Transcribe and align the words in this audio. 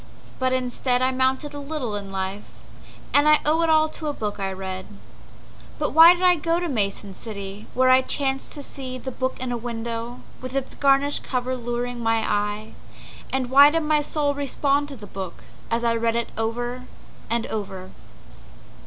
But 0.39 0.51
instead 0.51 1.03
I 1.03 1.11
mounted 1.11 1.53
a 1.53 1.59
little 1.59 1.93
in 1.95 2.11
life, 2.11 2.57
And 3.13 3.27
I 3.29 3.39
owe 3.45 3.61
it 3.61 3.69
all 3.69 3.87
to 3.89 4.07
a 4.07 4.13
book 4.13 4.39
I 4.39 4.51
read. 4.51 4.87
But 5.77 5.91
why 5.91 6.15
did 6.15 6.23
I 6.23 6.37
go 6.37 6.59
to 6.59 6.67
Mason 6.67 7.13
City, 7.13 7.67
Where 7.75 7.91
I 7.91 8.01
chanced 8.01 8.51
to 8.53 8.63
see 8.63 8.97
the 8.97 9.11
book 9.11 9.39
in 9.39 9.51
a 9.51 9.57
window, 9.57 10.21
With 10.41 10.55
its 10.55 10.73
garish 10.73 11.19
cover 11.19 11.55
luring 11.55 11.99
my 12.01 12.27
eye? 12.27 12.73
And 13.31 13.51
why 13.51 13.69
did 13.69 13.81
my 13.83 14.01
soul 14.01 14.33
respond 14.33 14.87
to 14.87 14.95
the 14.95 15.05
book, 15.05 15.43
As 15.69 15.83
I 15.83 15.93
read 15.95 16.15
it 16.15 16.29
over 16.35 16.87
and 17.29 17.45
over? 17.45 17.91